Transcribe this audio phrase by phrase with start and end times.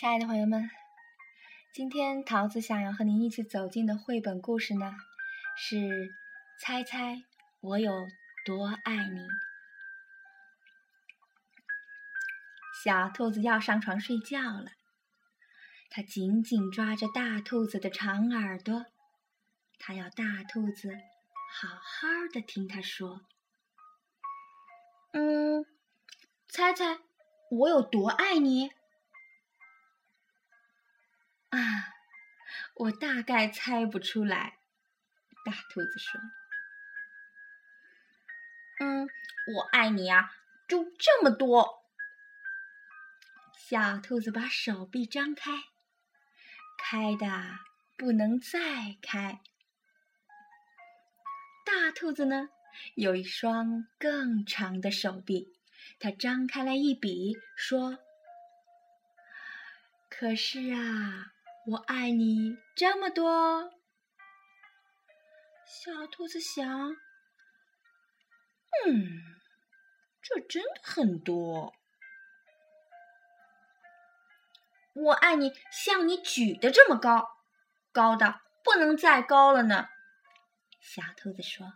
[0.00, 0.70] 亲爱的朋友们，
[1.72, 4.94] 今天桃子想要和您一起走进的绘本故事呢，
[5.56, 5.74] 是
[6.60, 7.24] 《猜猜
[7.60, 7.90] 我有
[8.46, 9.18] 多爱你》。
[12.84, 14.70] 小兔子要上床睡觉了，
[15.90, 18.86] 它紧紧抓着大兔子的长耳朵，
[19.80, 20.92] 它要大兔子
[21.60, 23.22] 好好的听它说
[25.10, 25.66] ：“嗯，
[26.46, 27.00] 猜猜
[27.50, 28.70] 我有多爱你？”
[32.78, 34.58] 我大概猜不出来。
[35.44, 36.20] 大兔子说
[38.80, 39.08] ：“嗯，
[39.56, 40.30] 我爱你啊，
[40.68, 41.84] 就这么多。”
[43.58, 45.50] 小兔子把手臂张开，
[46.78, 47.26] 开的
[47.96, 49.40] 不能再开。
[51.64, 52.48] 大兔子呢，
[52.94, 55.52] 有一双更长的手臂，
[55.98, 57.98] 它张开来一比，说
[60.08, 61.32] ：“可是啊。”
[61.70, 63.70] 我爱你这么多，
[65.66, 66.96] 小兔子想，
[68.86, 69.20] 嗯，
[70.22, 71.74] 这真的很多。
[74.94, 77.36] 我爱你像你举的这么高，
[77.92, 79.90] 高的不能再高了呢。
[80.80, 81.74] 小兔子说：“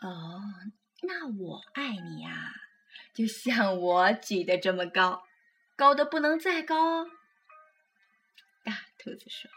[0.00, 0.40] 哦，
[1.02, 2.54] 那我爱你呀，
[3.12, 5.24] 就像我举的这么高。”
[5.76, 7.04] 高的不能再高，
[8.64, 9.50] 大兔子说：“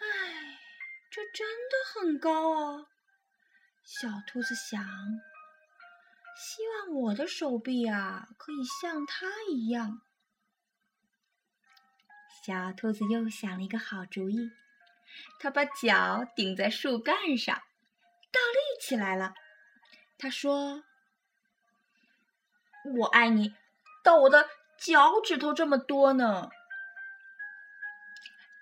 [0.00, 0.58] 哎，
[1.10, 2.86] 这真的很高哦！”
[3.82, 4.84] 小兔子想
[6.36, 10.02] ：“希望我的手臂啊，可以像它一样。”
[12.44, 14.50] 小兔子又想了一个好主意，
[15.40, 17.56] 它把脚顶在树干上，
[18.30, 19.32] 倒立起来了。
[20.18, 20.84] 它说。
[22.84, 23.54] 我爱你，
[24.02, 26.50] 到我的脚趾头这么多呢。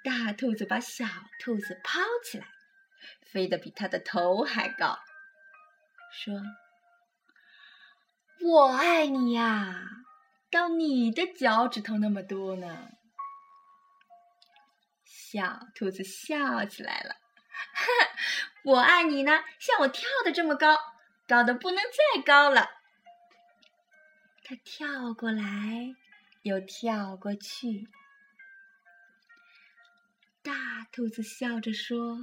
[0.04, 1.04] 大兔子把小
[1.40, 2.46] 兔子抛起来，
[3.32, 4.98] 飞得比它的头还高，
[6.12, 6.40] 说
[8.42, 9.88] ：“我爱你呀，
[10.50, 12.90] 到你的脚趾头那么多呢。”
[15.04, 17.14] 小兔子笑起来了，
[17.74, 17.86] 哈，
[18.64, 20.78] 我爱你呢，像我跳的这么高，
[21.26, 22.81] 高的不能再高了。
[24.44, 25.94] 它跳过来，
[26.42, 27.88] 又跳过去。
[30.42, 32.18] 大兔子笑着说：“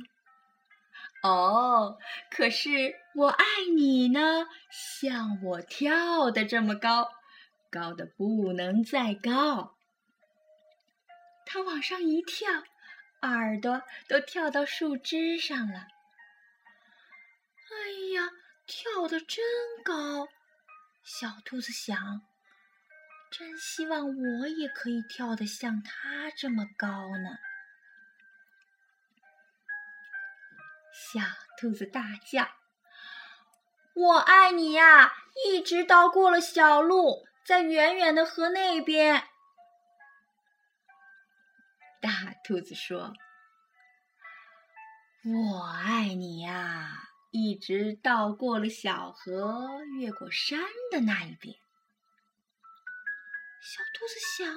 [1.24, 1.97] 哦，
[2.30, 7.09] 可是我爱你呢，像我跳的这么高，
[7.69, 9.78] 高的不能再高。”
[11.47, 12.63] 它往上一跳，
[13.22, 15.88] 耳朵都跳到树枝上了。
[17.72, 18.30] 哎呀，
[18.68, 19.44] 跳得真
[19.84, 20.28] 高！
[21.12, 22.22] 小兔子想
[23.34, 26.88] ：“真希望我也可以跳得像它这么高
[27.18, 27.40] 呢！”
[30.94, 31.19] 小
[31.58, 32.48] 兔子大叫
[33.96, 35.12] ：“我爱你呀！”
[35.48, 39.28] 一直到过了小路，在远远的河那边。
[42.00, 43.16] 大兔子说
[45.25, 50.60] ：“我爱你呀！”一直到过了小河，越过山
[50.92, 51.56] 的那一边。
[53.62, 54.48] 小兔子想：“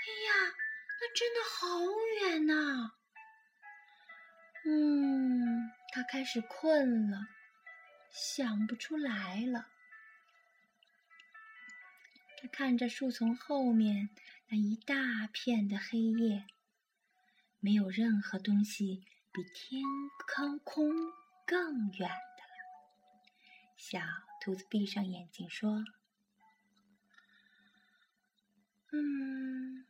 [0.00, 0.54] 哎呀，
[1.00, 1.58] 那真的好
[2.22, 2.92] 远呐！”
[4.64, 7.28] 嗯，它开始困了，
[8.10, 9.68] 想不出来了。
[12.40, 14.08] 它看着树丛后面
[14.48, 16.46] 那一大片的黑夜，
[17.58, 19.04] 没有任何东西。
[19.32, 19.82] 比天
[20.34, 20.90] 空空
[21.46, 22.14] 更远的了。
[23.76, 24.00] 小
[24.40, 25.84] 兔子闭上眼睛说
[28.92, 29.86] ：“嗯，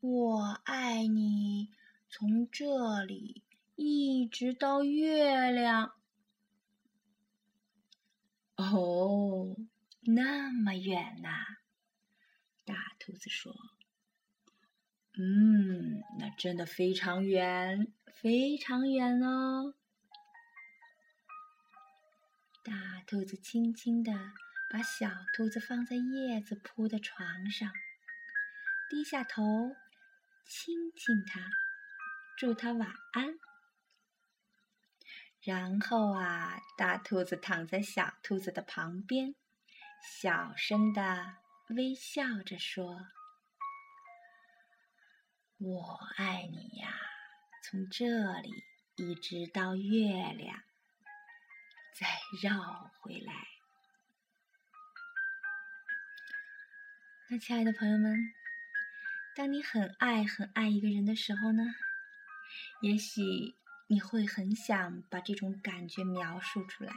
[0.00, 1.72] 我爱你，
[2.10, 3.44] 从这里
[3.76, 5.92] 一直到月亮。”
[8.56, 9.56] 哦，
[10.00, 11.30] 那么远呐！
[12.64, 13.54] 大兔子说。
[15.16, 19.74] 嗯，那真的非常远，非常远哦。
[22.62, 24.12] 大兔子轻轻地
[24.70, 27.72] 把小兔子放在叶子铺的床上，
[28.90, 29.42] 低下头
[30.46, 31.40] 亲亲它，
[32.36, 33.38] 祝它晚安。
[35.40, 39.34] 然后啊，大兔子躺在小兔子的旁边，
[40.20, 41.38] 小声的
[41.70, 43.06] 微笑着说。
[45.60, 46.94] 我爱你呀，
[47.64, 48.64] 从这里
[48.94, 50.62] 一直到月亮，
[51.92, 52.06] 再
[52.40, 53.32] 绕回来。
[57.28, 58.32] 那亲爱的朋友们，
[59.34, 61.74] 当你很爱很爱一个人的时候呢，
[62.80, 63.56] 也许
[63.88, 66.92] 你会很想把这种感觉描述出来。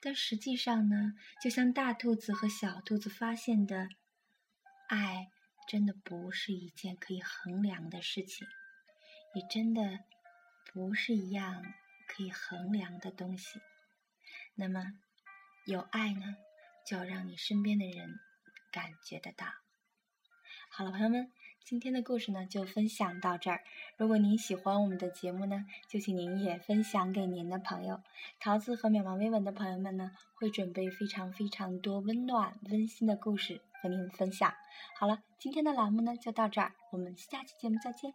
[0.00, 3.90] 但实际上呢，就像大兔子和小兔子发现的，
[4.88, 5.30] 爱
[5.68, 8.48] 真的不是一件可以衡量的事情，
[9.34, 10.00] 也真的
[10.72, 11.62] 不是一样
[12.06, 13.60] 可以衡量的东西。
[14.54, 14.98] 那么，
[15.66, 16.36] 有爱呢，
[16.86, 18.18] 就要让你身边的人
[18.72, 19.46] 感觉得到。
[20.70, 21.30] 好了，朋友们。
[21.68, 23.60] 今天的故事呢，就分享到这儿。
[23.98, 28.00] 如果您喜欢我们的节目呢，就请您也分享给您的朋友。
[28.40, 34.54] 桃子和渺茫微文的朋友们呢，会准备非常非常多温暖温馨的故事和您分享。
[34.98, 38.14] 好了，今天的栏目呢就到这儿，我们下期节目再见。